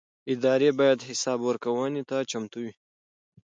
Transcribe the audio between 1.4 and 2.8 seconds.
ورکونې ته چمتو وي